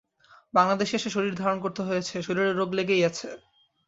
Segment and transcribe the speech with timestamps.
[0.53, 3.27] বাঙলাদেশে এসে শরীর ধারণ করতে হয়েছে, শরীরে রোগ লেগেই আছে।